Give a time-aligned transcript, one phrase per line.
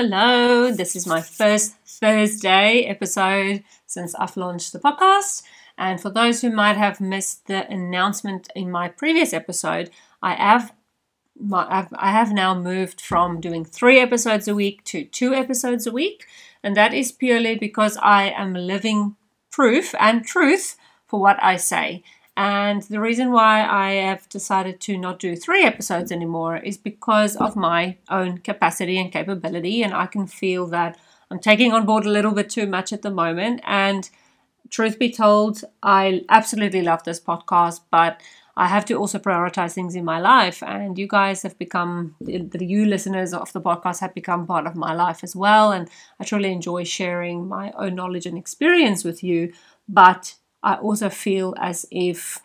[0.00, 5.42] Hello, this is my first Thursday episode since I've launched the podcast.
[5.76, 9.90] And for those who might have missed the announcement in my previous episode,
[10.22, 10.72] I have
[11.52, 16.26] I have now moved from doing three episodes a week to two episodes a week,
[16.62, 19.16] and that is purely because I am living
[19.50, 20.76] proof and truth
[21.08, 22.04] for what I say.
[22.38, 27.34] And the reason why I have decided to not do three episodes anymore is because
[27.34, 29.82] of my own capacity and capability.
[29.82, 30.96] And I can feel that
[31.32, 33.60] I'm taking on board a little bit too much at the moment.
[33.66, 34.08] And
[34.70, 38.20] truth be told, I absolutely love this podcast, but
[38.56, 40.62] I have to also prioritize things in my life.
[40.62, 44.76] And you guys have become, the you listeners of the podcast have become part of
[44.76, 45.72] my life as well.
[45.72, 49.52] And I truly enjoy sharing my own knowledge and experience with you.
[49.88, 50.36] But
[50.68, 52.40] I also feel as if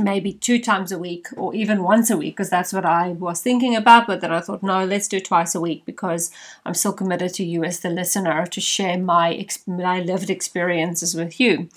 [0.00, 3.40] maybe two times a week or even once a week because that's what I was
[3.40, 6.32] thinking about but then I thought no let's do twice a week because
[6.64, 11.38] I'm still committed to you as the listener to share my my lived experiences with
[11.38, 11.68] you.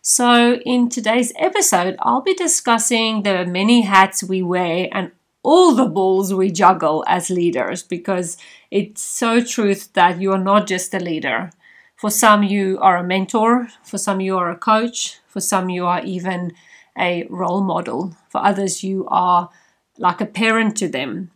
[0.00, 5.10] So in today's episode I'll be discussing the many hats we wear and
[5.42, 8.36] all the balls we juggle as leaders because
[8.70, 11.50] it's so truth that you are not just a leader
[11.98, 13.68] for some, you are a mentor.
[13.82, 15.18] For some, you are a coach.
[15.26, 16.52] For some, you are even
[16.96, 18.14] a role model.
[18.28, 19.50] For others, you are
[19.98, 21.32] like a parent to them.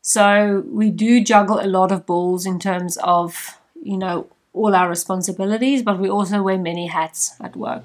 [0.00, 4.88] So we do juggle a lot of balls in terms of, you know, all our
[4.88, 7.84] responsibilities, but we also wear many hats at work.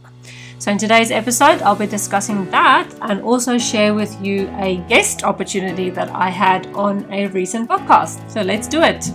[0.58, 5.23] So, in today's episode, I'll be discussing that and also share with you a guest
[5.23, 8.31] opportunity that I had on a recent podcast.
[8.31, 9.05] So, let's do it.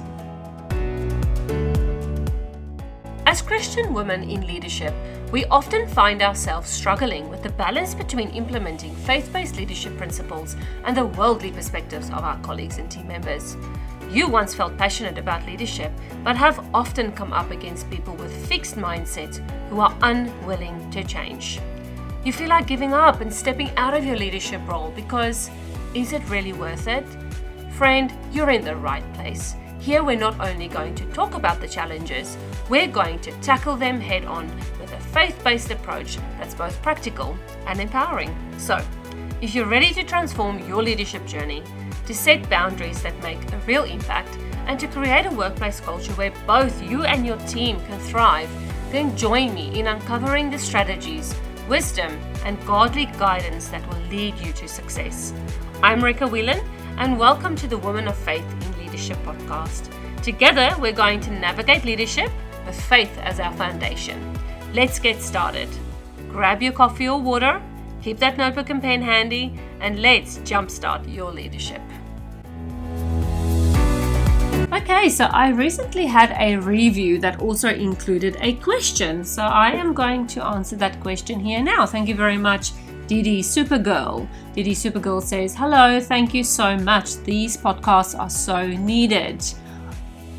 [3.26, 4.94] As Christian women in leadership,
[5.30, 10.96] we often find ourselves struggling with the balance between implementing faith based leadership principles and
[10.96, 13.56] the worldly perspectives of our colleagues and team members.
[14.10, 15.92] You once felt passionate about leadership,
[16.24, 19.36] but have often come up against people with fixed mindsets
[19.68, 21.60] who are unwilling to change.
[22.24, 25.50] You feel like giving up and stepping out of your leadership role because
[25.94, 27.06] is it really worth it?
[27.72, 29.54] Friend, you're in the right place.
[29.80, 32.36] Here, we're not only going to talk about the challenges,
[32.68, 34.46] we're going to tackle them head on
[34.78, 37.34] with a faith based approach that's both practical
[37.66, 38.36] and empowering.
[38.58, 38.84] So,
[39.40, 41.62] if you're ready to transform your leadership journey,
[42.04, 44.36] to set boundaries that make a real impact,
[44.66, 48.50] and to create a workplace culture where both you and your team can thrive,
[48.92, 51.34] then join me in uncovering the strategies,
[51.70, 55.32] wisdom, and godly guidance that will lead you to success.
[55.82, 56.60] I'm Rika Whelan,
[56.98, 58.44] and welcome to the Woman of Faith
[59.00, 60.22] Leadership podcast.
[60.22, 62.30] Together, we're going to navigate leadership
[62.66, 64.38] with faith as our foundation.
[64.74, 65.70] Let's get started.
[66.28, 67.62] Grab your coffee or water,
[68.02, 71.80] keep that notebook and pen handy, and let's jumpstart your leadership.
[74.70, 79.24] Okay, so I recently had a review that also included a question.
[79.24, 81.86] So I am going to answer that question here now.
[81.86, 82.72] Thank you very much,
[83.10, 84.28] Didi Supergirl.
[84.54, 87.16] Didi Supergirl says, Hello, thank you so much.
[87.24, 89.44] These podcasts are so needed.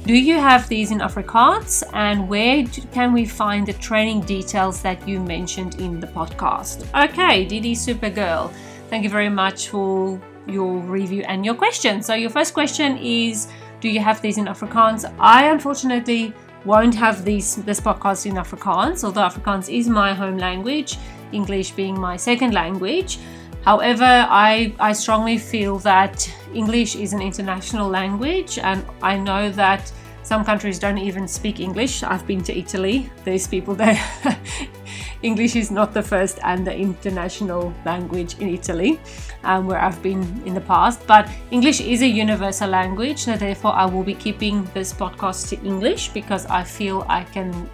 [0.05, 1.83] Do you have these in Afrikaans?
[1.91, 6.87] And where can we find the training details that you mentioned in the podcast?
[7.09, 8.53] Okay, Didi Supergirl,
[8.89, 10.17] thank you very much for
[10.47, 12.01] your review and your question.
[12.01, 13.49] So, your first question is
[13.81, 15.13] Do you have these in Afrikaans?
[15.19, 16.33] I unfortunately
[16.63, 20.97] won't have these this podcast in Afrikaans, although Afrikaans is my home language.
[21.31, 23.19] English being my second language.
[23.63, 29.91] However, I, I strongly feel that English is an international language, and I know that
[30.23, 32.03] some countries don't even speak English.
[32.03, 33.99] I've been to Italy, there's people there.
[35.21, 38.99] English is not the first and the international language in Italy,
[39.43, 41.05] um, where I've been in the past.
[41.05, 45.61] But English is a universal language, so therefore I will be keeping this podcast to
[45.63, 47.69] English because I feel I can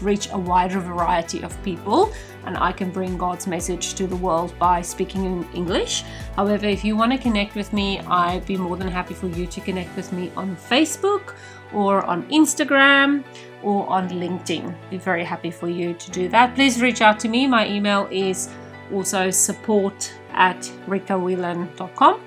[0.00, 2.12] reach a wider variety of people
[2.46, 6.04] and I can bring God's message to the world by speaking in English.
[6.36, 9.46] However, if you want to connect with me, I'd be more than happy for you
[9.46, 11.34] to connect with me on Facebook
[11.72, 13.24] or on Instagram
[13.62, 14.74] or on LinkedIn.
[14.90, 16.54] Be very happy for you to do that.
[16.54, 17.46] Please reach out to me.
[17.46, 18.48] My email is
[18.92, 22.20] also support at rikawhelan.com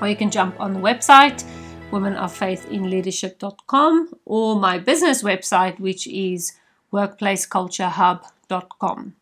[0.00, 1.44] or you can jump on the website
[1.92, 6.54] womenoffaithinleadership.com or my business website which is
[6.92, 9.14] workplaceculturehub.com.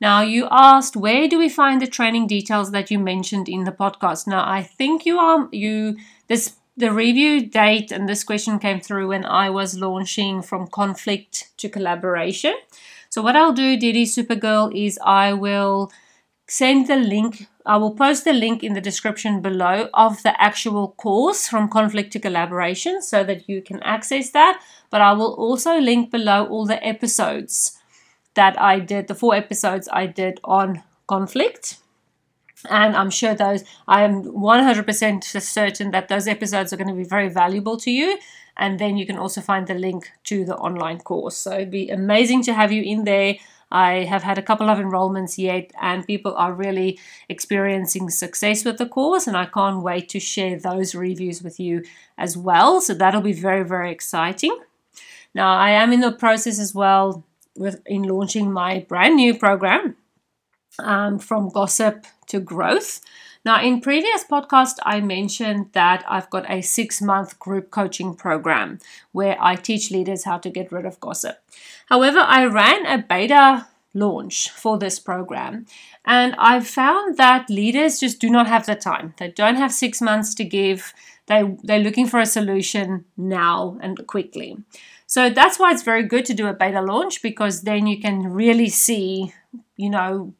[0.00, 3.72] Now, you asked where do we find the training details that you mentioned in the
[3.72, 4.26] podcast?
[4.26, 5.96] Now, I think you are you
[6.28, 11.48] this the review date and this question came through when I was launching from conflict
[11.56, 12.54] to collaboration.
[13.08, 15.90] So, what I'll do, Didi Supergirl, is I will
[16.46, 20.92] send the link I will post the link in the description below of the actual
[20.92, 24.62] course from conflict to collaboration so that you can access that.
[24.90, 27.78] But I will also link below all the episodes
[28.34, 31.78] that I did, the four episodes I did on conflict.
[32.70, 37.04] And I'm sure those, I am 100% certain that those episodes are going to be
[37.04, 38.18] very valuable to you.
[38.56, 41.36] And then you can also find the link to the online course.
[41.36, 43.36] So it'd be amazing to have you in there.
[43.70, 48.78] I have had a couple of enrollments yet, and people are really experiencing success with
[48.78, 51.82] the course, and I can't wait to share those reviews with you
[52.16, 52.80] as well.
[52.80, 54.56] So that'll be very, very exciting.
[55.36, 57.22] Now, I am in the process as well
[57.58, 59.94] with in launching my brand new program
[60.78, 63.02] um, from gossip to growth.
[63.44, 68.78] Now, in previous podcast, I mentioned that I've got a six month group coaching program
[69.12, 71.36] where I teach leaders how to get rid of gossip.
[71.90, 75.66] However, I ran a beta launch for this program
[76.06, 79.12] and I found that leaders just do not have the time.
[79.18, 80.94] They don't have six months to give.
[81.26, 84.56] They, they're looking for a solution now and quickly.
[85.06, 88.32] So that's why it's very good to do a beta launch because then you can
[88.32, 89.32] really see,
[89.76, 90.34] you know,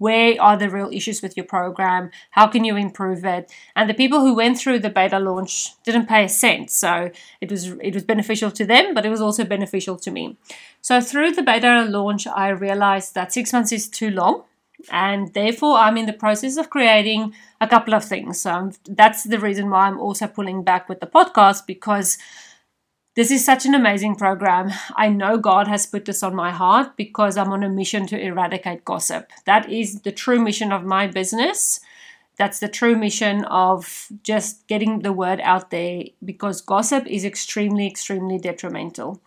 [0.00, 2.10] where are the real issues with your program?
[2.30, 3.52] How can you improve it?
[3.76, 7.10] And the people who went through the beta launch didn't pay a cent, so
[7.42, 10.38] it was it was beneficial to them, but it was also beneficial to me.
[10.80, 14.44] So through the beta launch, I realized that six months is too long,
[14.90, 18.40] and therefore I'm in the process of creating a couple of things.
[18.40, 22.16] So that's the reason why I'm also pulling back with the podcast because
[23.20, 24.70] this is such an amazing program.
[24.96, 28.18] I know God has put this on my heart because I'm on a mission to
[28.18, 29.30] eradicate gossip.
[29.44, 31.80] That is the true mission of my business.
[32.38, 37.86] That's the true mission of just getting the word out there because gossip is extremely,
[37.86, 39.20] extremely detrimental.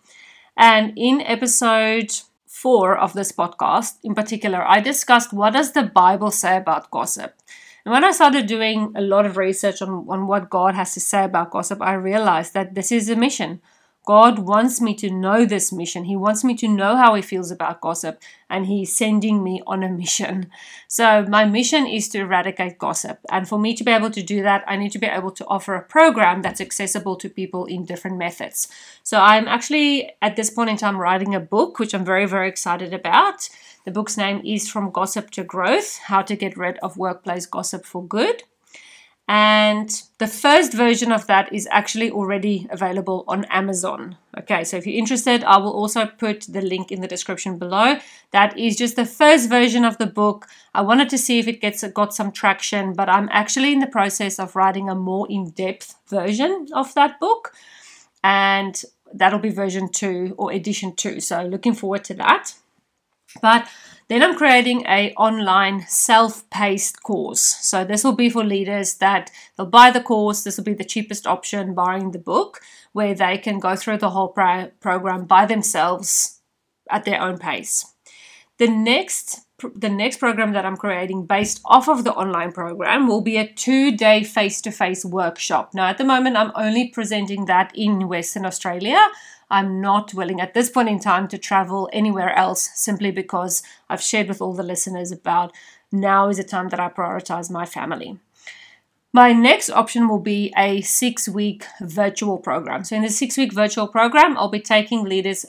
[0.56, 2.10] And in episode
[2.48, 7.36] four of this podcast, in particular, I discussed what does the Bible say about gossip.
[7.84, 11.00] And when I started doing a lot of research on, on what God has to
[11.00, 13.60] say about gossip, I realized that this is a mission.
[14.04, 16.04] God wants me to know this mission.
[16.04, 18.20] He wants me to know how He feels about gossip,
[18.50, 20.50] and He's sending me on a mission.
[20.88, 23.20] So, my mission is to eradicate gossip.
[23.30, 25.46] And for me to be able to do that, I need to be able to
[25.46, 28.68] offer a program that's accessible to people in different methods.
[29.02, 32.48] So, I'm actually at this point in time writing a book, which I'm very, very
[32.48, 33.48] excited about.
[33.84, 37.84] The book's name is From Gossip to Growth How to Get Rid of Workplace Gossip
[37.84, 38.44] for Good.
[39.26, 39.88] And
[40.18, 44.18] the first version of that is actually already available on Amazon.
[44.38, 47.96] Okay, so if you're interested, I will also put the link in the description below.
[48.32, 50.46] That is just the first version of the book.
[50.74, 53.86] I wanted to see if it gets got some traction, but I'm actually in the
[53.86, 57.54] process of writing a more in-depth version of that book.
[58.22, 61.20] And that'll be version 2 or edition 2.
[61.20, 62.52] So looking forward to that.
[63.40, 63.68] But
[64.08, 67.42] then I'm creating a online self-paced course.
[67.42, 70.44] So this will be for leaders that they'll buy the course.
[70.44, 72.60] This will be the cheapest option, buying the book,
[72.92, 76.40] where they can go through the whole pro- program by themselves
[76.90, 77.86] at their own pace.
[78.58, 79.40] The next
[79.74, 83.46] the next program that I'm creating based off of the online program will be a
[83.46, 85.72] two day face to face workshop.
[85.74, 88.98] Now, at the moment, I'm only presenting that in Western Australia.
[89.54, 94.02] I'm not willing at this point in time to travel anywhere else simply because I've
[94.02, 95.54] shared with all the listeners about
[95.92, 98.18] now is the time that I prioritize my family.
[99.12, 102.82] My next option will be a six week virtual program.
[102.82, 105.46] So, in the six week virtual program, I'll be taking leaders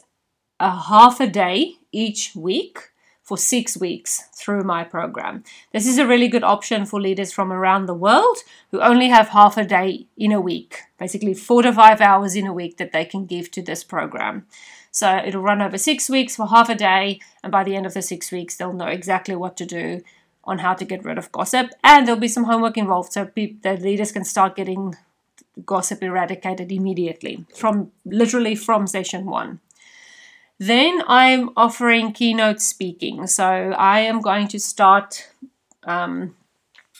[0.60, 2.92] a half a day each week
[3.26, 5.44] for six weeks through my program.
[5.74, 8.38] This is a really good option for leaders from around the world
[8.72, 12.46] who only have half a day in a week, basically four to five hours in
[12.46, 14.46] a week that they can give to this program.
[14.92, 17.96] So it'll run over six weeks for half a day, and by the end of
[17.96, 20.04] the six weeks, they'll know exactly what to do
[20.44, 23.56] on how to get rid of gossip, and there'll be some homework involved so pe-
[23.64, 24.96] the leaders can start getting
[25.66, 29.60] gossip eradicated immediately from literally from session one.
[30.60, 33.28] Then I'm offering keynote speaking.
[33.28, 35.30] So I am going to start
[35.84, 36.36] um,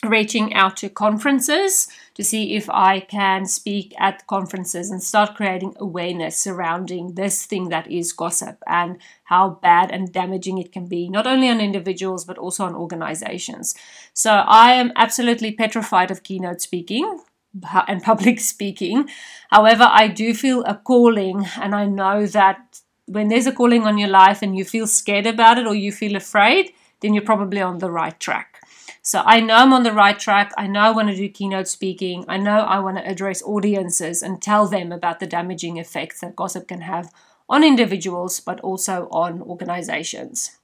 [0.04, 5.76] reaching out to conferences to see if I can speak at conferences and start creating
[5.80, 11.10] awareness surrounding this thing that is gossip and how bad and damaging it can be,
[11.10, 13.76] not only on individuals but also on organizations.
[14.14, 17.20] So I am absolutely petrified of keynote speaking
[17.88, 19.10] and public speaking.
[19.50, 23.98] However, I do feel a calling, and I know that when there's a calling on
[23.98, 27.62] your life and you feel scared about it or you feel afraid, then you're probably
[27.62, 28.62] on the right track.
[29.02, 30.52] So I know I'm on the right track.
[30.58, 32.26] I know I want to do keynote speaking.
[32.28, 36.36] I know I want to address audiences and tell them about the damaging effects that
[36.36, 37.14] gossip can have
[37.48, 40.58] on individuals, but also on organizations.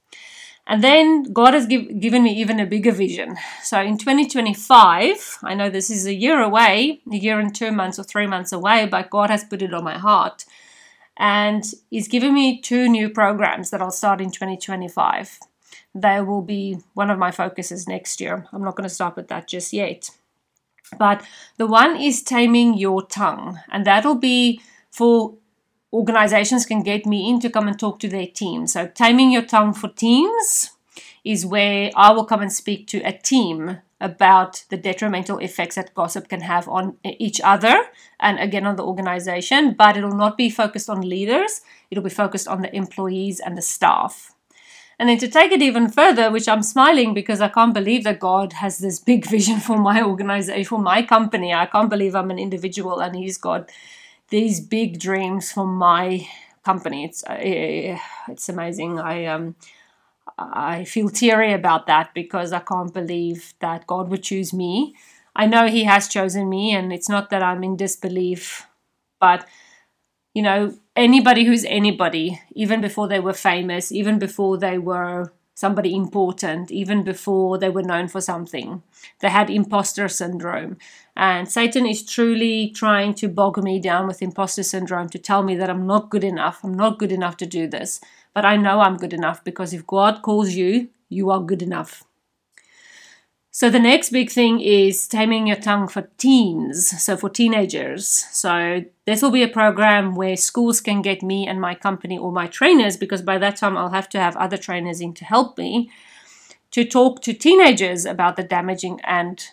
[0.66, 3.36] And then God has give, given me even a bigger vision.
[3.62, 7.98] So in 2025, I know this is a year away, a year and two months
[7.98, 10.44] or three months away, but God has put it on my heart.
[11.16, 15.38] And He's given me two new programs that I'll start in 2025.
[15.94, 18.46] They will be one of my focuses next year.
[18.52, 20.10] I'm not going to stop at that just yet.
[20.98, 21.22] But
[21.56, 25.34] the one is taming your tongue, and that'll be for
[25.92, 28.66] organizations can get me in to come and talk to their team.
[28.66, 30.70] So, taming your tongue for teams
[31.24, 35.94] is where I will come and speak to a team about the detrimental effects that
[35.94, 37.86] gossip can have on each other
[38.20, 42.48] and again on the organization, but it'll not be focused on leaders, it'll be focused
[42.48, 44.34] on the employees and the staff.
[44.98, 48.20] And then to take it even further, which I'm smiling because I can't believe that
[48.20, 51.54] God has this big vision for my organization, for my company.
[51.54, 53.70] I can't believe I'm an individual and He's got
[54.28, 56.26] these big dreams for my
[56.64, 57.04] company.
[57.04, 57.38] It's uh,
[58.28, 58.98] it's amazing.
[58.98, 59.54] I um
[60.38, 64.94] I feel teary about that because I can't believe that God would choose me.
[65.34, 68.66] I know He has chosen me, and it's not that I'm in disbelief,
[69.20, 69.46] but
[70.34, 75.94] you know, anybody who's anybody, even before they were famous, even before they were somebody
[75.94, 78.82] important, even before they were known for something,
[79.20, 80.76] they had imposter syndrome.
[81.14, 85.54] And Satan is truly trying to bog me down with imposter syndrome to tell me
[85.56, 86.64] that I'm not good enough.
[86.64, 88.00] I'm not good enough to do this.
[88.34, 92.04] But I know I'm good enough because if God calls you, you are good enough.
[93.54, 98.08] So the next big thing is taming your tongue for teens, so for teenagers.
[98.08, 102.32] So this will be a program where schools can get me and my company or
[102.32, 105.58] my trainers because by that time I'll have to have other trainers in to help
[105.58, 105.90] me
[106.70, 109.44] to talk to teenagers about the damaging and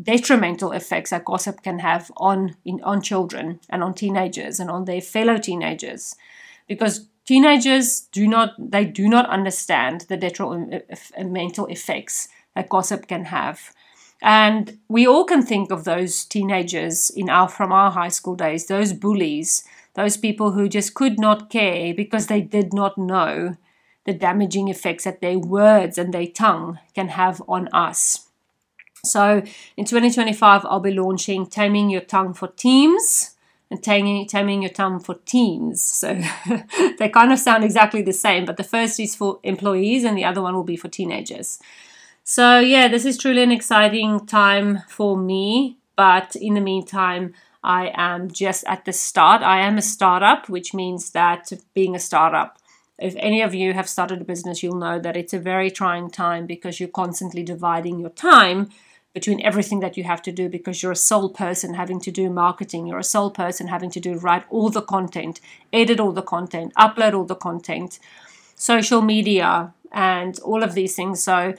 [0.00, 4.84] detrimental effects that gossip can have on in, on children and on teenagers and on
[4.84, 6.14] their fellow teenagers
[6.68, 13.26] because teenagers do not they do not understand the detrimental uh, effects that gossip can
[13.26, 13.72] have.
[14.22, 18.66] And we all can think of those teenagers in our from our high school days
[18.66, 19.64] those bullies
[19.96, 23.56] those people who just could not care because they did not know
[24.04, 28.28] the damaging effects that their words and their tongue can have on us.
[29.04, 29.42] So
[29.76, 33.35] in 2025, I'll be launching Taming Your Tongue for Teams
[33.70, 35.82] and taming, taming Your Tongue for Teens.
[35.82, 36.20] So
[36.98, 40.24] they kind of sound exactly the same, but the first is for employees and the
[40.24, 41.58] other one will be for teenagers.
[42.22, 45.78] So yeah, this is truly an exciting time for me.
[45.96, 49.42] But in the meantime, I am just at the start.
[49.42, 52.58] I am a startup, which means that being a startup,
[52.98, 56.10] if any of you have started a business, you'll know that it's a very trying
[56.10, 58.70] time because you're constantly dividing your time
[59.16, 62.28] between everything that you have to do because you're a sole person having to do
[62.28, 65.40] marketing, you're a sole person having to do write all the content,
[65.72, 67.98] edit all the content, upload all the content,
[68.54, 71.22] social media, and all of these things.
[71.22, 71.54] So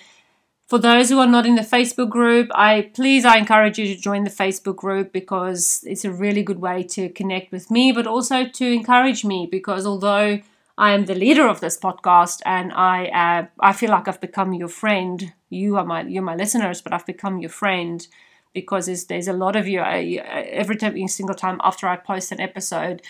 [0.68, 4.00] for those who are not in the Facebook group, I please I encourage you to
[4.00, 8.06] join the Facebook group because it's a really good way to connect with me, but
[8.06, 10.42] also to encourage me because although
[10.78, 14.54] I am the leader of this podcast, and I uh, I feel like I've become
[14.54, 15.34] your friend.
[15.50, 18.06] You are my you're my listeners, but I've become your friend
[18.54, 19.82] because there's, a lot of you.
[19.82, 20.02] I,
[20.50, 23.02] every time, every single time after I post an episode,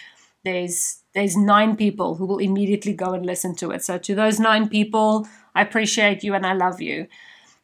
[0.44, 3.84] there's there's nine people who will immediately go and listen to it.
[3.84, 7.08] So to those nine people, I appreciate you and I love you.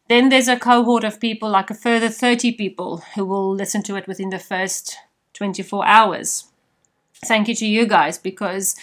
[0.09, 3.95] Then there's a cohort of people, like a further 30 people, who will listen to
[3.95, 4.97] it within the first
[5.33, 6.45] 24 hours.
[7.25, 8.75] Thank you to you guys because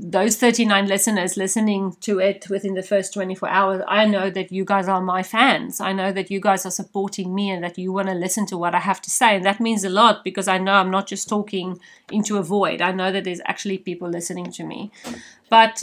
[0.00, 4.64] those 39 listeners listening to it within the first 24 hours, I know that you
[4.64, 5.80] guys are my fans.
[5.80, 8.58] I know that you guys are supporting me and that you want to listen to
[8.58, 9.36] what I have to say.
[9.36, 11.80] And that means a lot because I know I'm not just talking
[12.12, 12.80] into a void.
[12.80, 14.92] I know that there's actually people listening to me.
[15.50, 15.82] But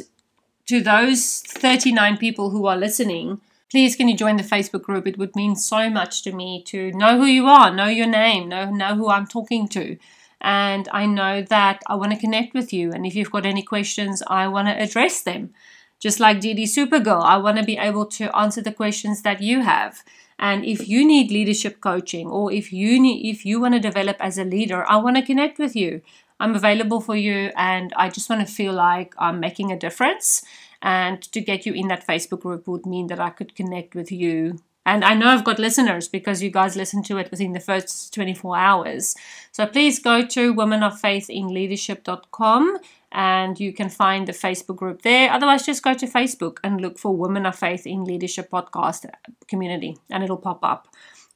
[0.67, 5.07] to those 39 people who are listening, please can you join the Facebook group?
[5.07, 8.49] It would mean so much to me to know who you are, know your name,
[8.49, 9.97] know, know who I'm talking to
[10.41, 12.91] and I know that I want to connect with you.
[12.91, 15.53] And if you've got any questions, I want to address them.
[15.99, 19.61] Just like Didi Supergirl, I want to be able to answer the questions that you
[19.61, 20.03] have.
[20.37, 24.17] And if you need leadership coaching or if you need if you want to develop
[24.19, 26.01] as a leader, I want to connect with you.
[26.39, 30.43] I'm available for you and I just want to feel like I'm making a difference.
[30.81, 34.11] And to get you in that Facebook group would mean that I could connect with
[34.11, 37.59] you and I know I've got listeners because you guys listen to it within the
[37.59, 39.15] first 24 hours.
[39.51, 42.77] So please go to womenoffaithinleadership.com
[43.11, 45.31] and you can find the Facebook group there.
[45.31, 49.09] Otherwise, just go to Facebook and look for Women of Faith in Leadership podcast
[49.47, 50.87] community and it'll pop up.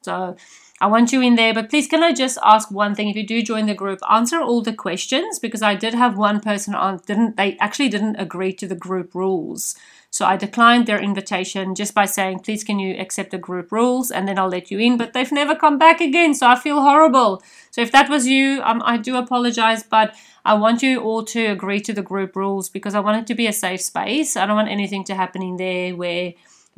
[0.02, 0.36] So
[0.80, 3.08] I want you in there, but please can I just ask one thing?
[3.08, 6.40] If you do join the group, answer all the questions because I did have one
[6.40, 9.74] person on didn't they actually didn't agree to the group rules.
[10.12, 14.10] So I declined their invitation just by saying, please can you accept the group rules
[14.10, 14.96] and then I'll let you in.
[14.96, 16.34] But they've never come back again.
[16.34, 17.42] So I feel horrible.
[17.70, 20.14] So if that was you, um, I do apologize, but
[20.44, 23.34] I want you all to agree to the group rules because I want it to
[23.34, 24.36] be a safe space.
[24.36, 26.34] I don't want anything to happen in there where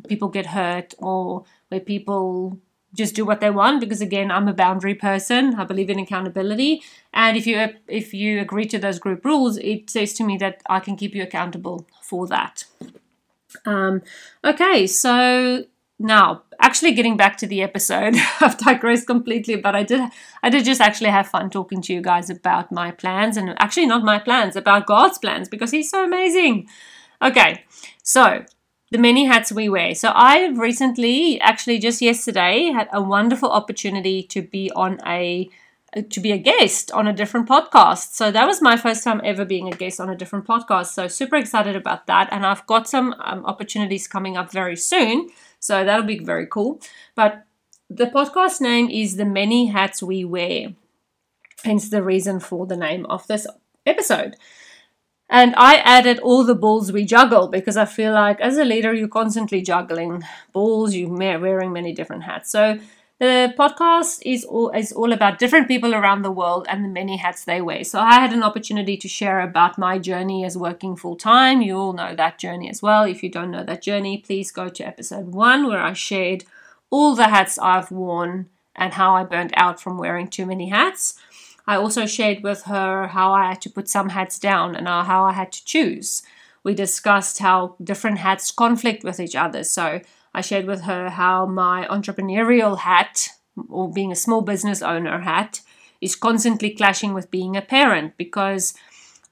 [0.09, 2.59] people get hurt or where people
[2.95, 6.83] just do what they want because again i'm a boundary person i believe in accountability
[7.13, 10.63] and if you if you agree to those group rules it says to me that
[10.69, 12.65] i can keep you accountable for that
[13.67, 14.03] um,
[14.45, 15.65] okay, so
[15.99, 20.01] now actually getting back to the episode, I've digressed completely, but I did
[20.43, 23.87] I did just actually have fun talking to you guys about my plans and actually
[23.87, 26.69] not my plans, about God's plans because He's so amazing.
[27.21, 27.65] Okay,
[28.03, 28.45] so
[28.91, 29.95] the many hats we wear.
[29.95, 35.49] So I recently, actually just yesterday, had a wonderful opportunity to be on a
[36.11, 38.15] to be a guest on a different podcast.
[38.15, 40.87] So that was my first time ever being a guest on a different podcast.
[40.87, 42.29] So super excited about that.
[42.33, 45.29] And I've got some um, opportunities coming up very soon.
[45.61, 46.81] So that'll be very cool.
[47.15, 47.45] But
[47.91, 50.75] the podcast name is The Many Hats We Wear.
[51.63, 53.47] Hence the reason for the name of this
[53.85, 54.37] episode.
[55.29, 58.93] And I added all the balls we juggle because I feel like as a leader,
[58.93, 60.23] you're constantly juggling
[60.53, 62.51] balls, you're wearing many different hats.
[62.51, 62.79] So
[63.23, 67.17] the podcast is all is all about different people around the world and the many
[67.19, 67.85] hats they wear.
[67.85, 71.63] So I had an opportunity to share about my journey as working full time.
[71.63, 73.05] You all know that journey as well.
[73.05, 76.43] If you don't know that journey, please go to episode one where I shared
[76.91, 81.15] all the hats I've worn and how I burnt out from wearing too many hats.
[81.65, 85.23] I also shared with her how I had to put some hats down and how
[85.27, 86.25] I had to choose.
[86.65, 89.63] We discussed how different hats conflict with each other.
[89.63, 90.01] So
[90.35, 93.29] I shared with her how my entrepreneurial hat,
[93.69, 95.61] or being a small business owner hat,
[96.01, 98.75] is constantly clashing with being a parent because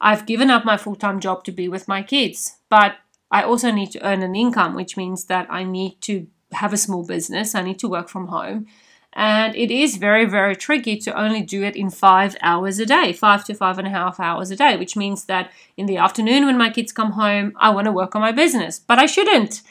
[0.00, 2.56] I've given up my full time job to be with my kids.
[2.68, 2.96] But
[3.30, 6.78] I also need to earn an income, which means that I need to have a
[6.78, 8.66] small business, I need to work from home.
[9.12, 13.12] And it is very, very tricky to only do it in five hours a day,
[13.12, 16.46] five to five and a half hours a day, which means that in the afternoon
[16.46, 19.62] when my kids come home, I want to work on my business, but I shouldn't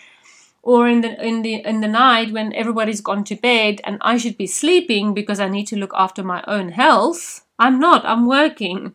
[0.62, 4.18] or in the in the in the night when everybody's gone to bed and I
[4.18, 7.46] should be sleeping because I need to look after my own health.
[7.58, 8.06] I'm not.
[8.06, 8.94] I'm working.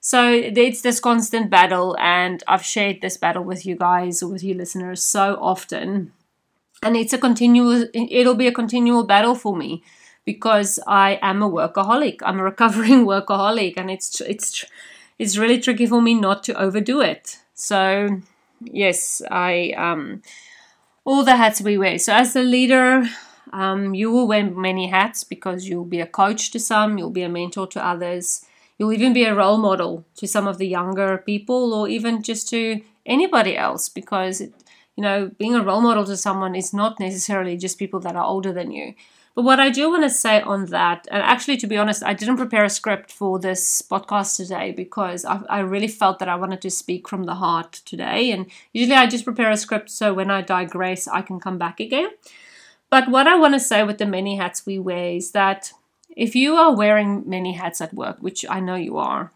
[0.00, 4.52] So it's this constant battle, and I've shared this battle with you guys, with you
[4.54, 6.12] listeners, so often,
[6.82, 7.86] and it's a continual.
[7.94, 9.84] It'll be a continual battle for me
[10.24, 12.18] because I am a workaholic.
[12.22, 14.64] I'm a recovering workaholic, and it's it's
[15.18, 17.38] it's really tricky for me not to overdo it.
[17.54, 18.20] So
[18.60, 20.22] yes, I um
[21.04, 21.98] all the hats we wear.
[21.98, 23.04] So, as a leader,
[23.52, 27.22] um, you will wear many hats because you'll be a coach to some, you'll be
[27.22, 28.44] a mentor to others,
[28.78, 32.48] you'll even be a role model to some of the younger people or even just
[32.50, 34.52] to anybody else because, it,
[34.96, 38.24] you know, being a role model to someone is not necessarily just people that are
[38.24, 38.94] older than you.
[39.34, 42.12] But what I do want to say on that, and actually, to be honest, I
[42.12, 46.36] didn't prepare a script for this podcast today because I, I, really felt that I
[46.36, 48.30] wanted to speak from the heart today.
[48.30, 51.80] And usually I just prepare a script so when I digress, I can come back
[51.80, 52.10] again.
[52.90, 55.72] But what I want to say with the many hats we wear is that
[56.14, 59.32] if you are wearing many hats at work, which I know you are,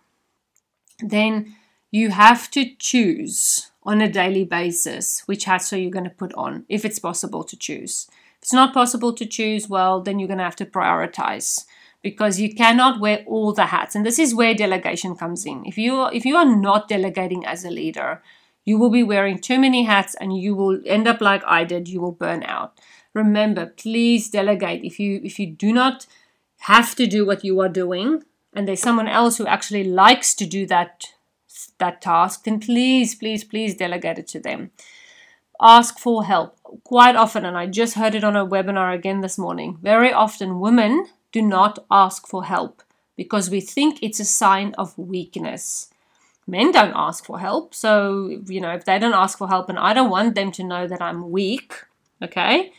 [1.00, 1.56] then
[1.90, 6.35] you have to choose on a daily basis which hats are you going to put
[6.35, 10.38] on, if it's possible to choose it's not possible to choose, well, then you're going
[10.38, 11.64] to have to prioritize
[12.03, 13.94] because you cannot wear all the hats.
[13.96, 15.64] And this is where delegation comes in.
[15.66, 18.22] If you if you are not delegating as a leader,
[18.64, 21.88] you will be wearing too many hats and you will end up like I did,
[21.88, 22.79] you will burn out.
[23.14, 24.85] Remember, please delegate.
[24.85, 26.07] If you if you do not
[26.59, 28.22] have to do what you are doing
[28.55, 31.07] and there's someone else who actually likes to do that
[31.79, 34.70] that task, then please, please, please delegate it to them
[35.61, 39.38] ask for help quite often, and I just heard it on a webinar again this
[39.38, 39.79] morning.
[39.83, 42.83] Very often, women do not ask for help
[43.16, 45.90] because we think it's a sign of weakness.
[46.47, 49.79] Men don't ask for help, so you know, if they don't ask for help, and
[49.79, 51.75] I don't want them to know that I'm weak,
[52.23, 52.73] okay?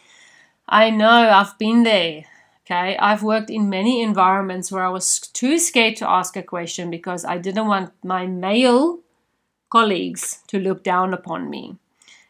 [0.70, 2.26] I know I've been there.
[2.66, 6.92] Okay, I've worked in many environments where I was too scared to ask a question
[6.92, 9.00] because I didn't want my male
[9.70, 11.78] colleagues to look down upon me.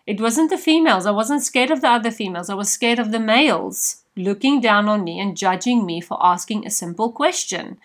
[0.08, 1.06] It wasn't the females.
[1.06, 2.50] I wasn't scared of the other females.
[2.50, 6.65] I was scared of the males looking down on me and judging me for asking
[6.65, 7.78] a simple question.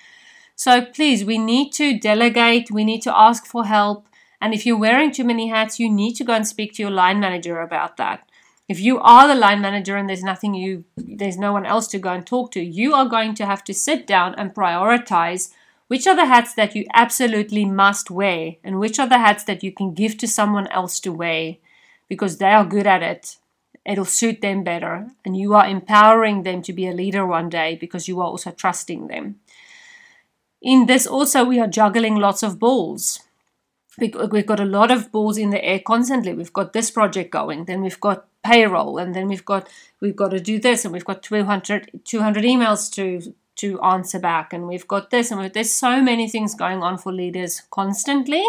[0.57, 4.07] So please, we need to delegate, we need to ask for help.
[4.41, 6.91] And if you're wearing too many hats, you need to go and speak to your
[6.91, 8.21] line manager about that.
[8.69, 11.99] if you are the line manager and there's nothing you there's no one else to
[11.99, 15.51] go and talk to you are going to have to sit down and prioritize
[15.89, 19.63] which are the hats that you absolutely must wear and which are the hats that
[19.63, 21.57] you can give to someone else to wear
[22.13, 23.39] because they are good at it.
[23.87, 25.09] It'll suit them better.
[25.25, 28.51] And you are empowering them to be a leader one day because you are also
[28.51, 29.41] trusting them.
[30.61, 33.21] In this also we are juggling lots of balls.
[33.99, 36.35] We've got a lot of balls in the air constantly.
[36.35, 39.71] We've got this project going then we've got payroll and then we've got
[40.03, 44.53] we've got to do this and we've got 200 200 emails to to answer back
[44.53, 48.45] and we've got this and there's so many things going on for leaders constantly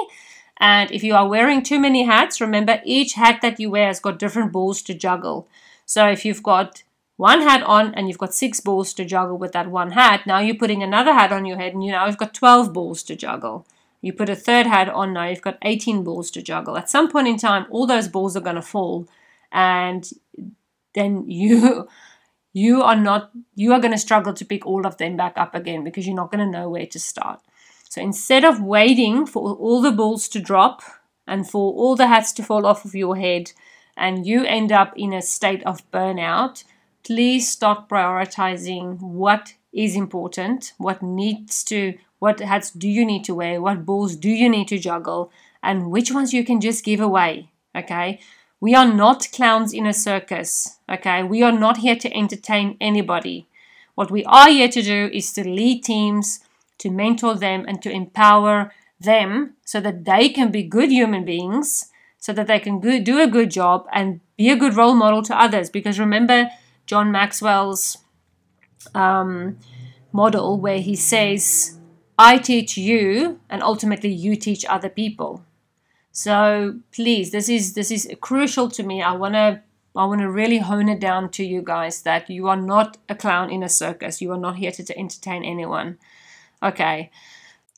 [0.58, 4.00] and if you are wearing too many hats remember each hat that you wear has
[4.00, 5.48] got different balls to juggle.
[5.86, 6.84] So if you've got
[7.18, 10.40] one hat on and you've got six balls to juggle with that one hat now
[10.40, 13.16] you're putting another hat on your head and you know you've got 12 balls to
[13.16, 13.66] juggle.
[14.02, 16.78] You put a third hat on now you've got 18 balls to juggle.
[16.78, 19.08] At some point in time all those balls are going to fall
[19.52, 20.10] and
[20.94, 21.88] then you
[22.54, 25.56] you are not you are going to struggle to pick all of them back up
[25.56, 27.40] again because you're not going to know where to start
[27.94, 30.82] so instead of waiting for all the balls to drop
[31.28, 33.52] and for all the hats to fall off of your head
[33.96, 36.64] and you end up in a state of burnout
[37.04, 43.36] please start prioritizing what is important what needs to what hats do you need to
[43.36, 47.00] wear what balls do you need to juggle and which ones you can just give
[47.00, 48.20] away okay
[48.60, 51.22] we are not clowns in a circus, okay?
[51.22, 53.46] We are not here to entertain anybody.
[53.96, 56.40] What we are here to do is to lead teams,
[56.84, 61.90] to mentor them, and to empower them so that they can be good human beings,
[62.18, 65.42] so that they can do a good job and be a good role model to
[65.46, 65.70] others.
[65.70, 66.50] Because remember
[66.86, 67.98] John Maxwell's
[68.94, 69.58] um,
[70.12, 71.80] model where he says,
[72.18, 75.44] I teach you, and ultimately you teach other people.
[76.12, 79.02] So please, this is this is crucial to me.
[79.02, 79.64] I wanna
[79.96, 83.16] I want to really hone it down to you guys that you are not a
[83.16, 84.22] clown in a circus.
[84.22, 85.98] You are not here to, to entertain anyone.
[86.64, 87.12] Okay.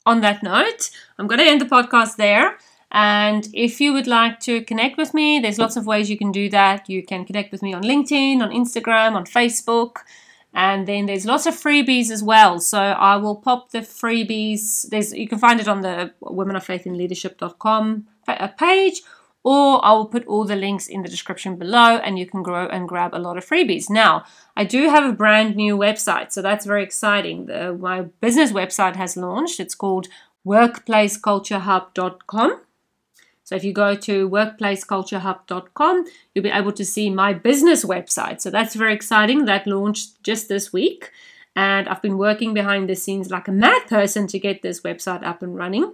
[0.06, 2.58] On that note, I'm going to end the podcast there.
[2.91, 6.32] And if you would like to connect with me, there's lots of ways you can
[6.32, 6.88] do that.
[6.88, 9.98] You can connect with me on LinkedIn, on Instagram, on Facebook.
[10.54, 12.60] And then there's lots of freebies as well.
[12.60, 14.88] So I will pop the freebies.
[14.89, 19.02] There's you can find it on the Women of Faith in Leadership.com uh, page,
[19.45, 22.67] or I will put all the links in the description below and you can grow
[22.67, 23.91] and grab a lot of freebies.
[23.91, 24.25] Now,
[24.58, 27.45] I do have a brand new website, so that's very exciting.
[27.45, 29.60] The, my business website has launched.
[29.60, 30.08] It's called
[30.47, 32.62] workplaceculturehub.com.
[33.43, 38.41] So if you go to workplaceculturehub.com, you'll be able to see my business website.
[38.41, 39.45] So that's very exciting.
[39.45, 41.12] That launched just this week.
[41.55, 45.23] And I've been working behind the scenes like a mad person to get this website
[45.23, 45.93] up and running.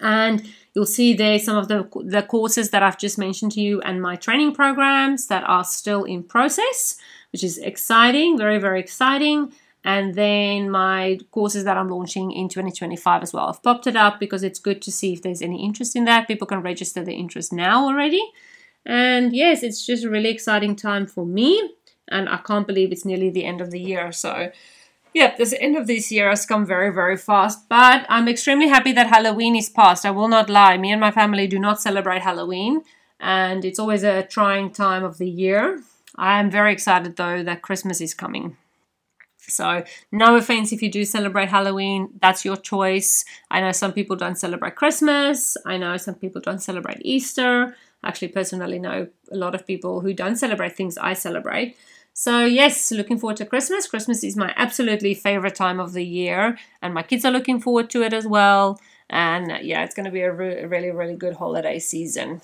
[0.00, 3.80] And you'll see there some of the, the courses that I've just mentioned to you
[3.82, 6.96] and my training programs that are still in process,
[7.32, 9.52] which is exciting, very, very exciting
[9.84, 13.48] and then my courses that I'm launching in 2025 as well.
[13.48, 16.26] I've popped it up because it's good to see if there's any interest in that.
[16.26, 18.22] People can register their interest now already.
[18.86, 21.74] And yes, it's just a really exciting time for me.
[22.08, 24.10] And I can't believe it's nearly the end of the year.
[24.10, 24.50] So,
[25.14, 27.68] yep, this end of this year has come very, very fast.
[27.68, 30.04] But I'm extremely happy that Halloween is past.
[30.04, 30.76] I will not lie.
[30.76, 32.82] Me and my family do not celebrate Halloween.
[33.20, 35.80] And it's always a trying time of the year.
[36.16, 38.56] I am very excited though that Christmas is coming.
[39.46, 43.24] So, no offense if you do celebrate Halloween, that's your choice.
[43.50, 47.76] I know some people don't celebrate Christmas, I know some people don't celebrate Easter.
[48.02, 51.76] I actually, personally, know a lot of people who don't celebrate things I celebrate.
[52.16, 53.88] So, yes, looking forward to Christmas.
[53.88, 57.90] Christmas is my absolutely favorite time of the year, and my kids are looking forward
[57.90, 58.80] to it as well.
[59.10, 62.40] And uh, yeah, it's going to be a re- really, really good holiday season.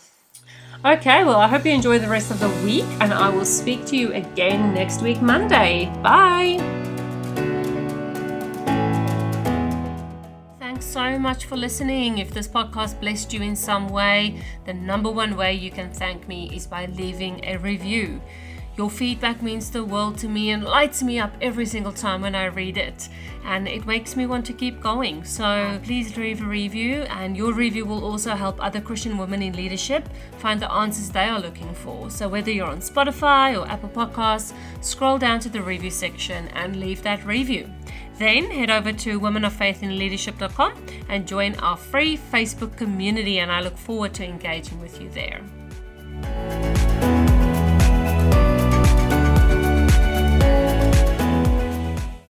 [0.85, 3.87] Okay, well, I hope you enjoy the rest of the week, and I will speak
[3.87, 5.87] to you again next week, Monday.
[6.02, 6.59] Bye.
[10.59, 12.18] Thanks so much for listening.
[12.18, 16.26] If this podcast blessed you in some way, the number one way you can thank
[16.26, 18.20] me is by leaving a review.
[18.76, 22.35] Your feedback means the world to me and lights me up every single time when
[22.35, 23.09] I read it.
[23.44, 25.24] And it makes me want to keep going.
[25.24, 29.54] So please leave a review, and your review will also help other Christian women in
[29.54, 32.11] leadership find the answers they are looking for.
[32.11, 36.76] So whether you're on Spotify or Apple Podcasts, scroll down to the review section and
[36.76, 37.68] leave that review.
[38.18, 44.12] Then head over to womenoffaithinleadership.com and join our free Facebook community, and I look forward
[44.14, 45.40] to engaging with you there.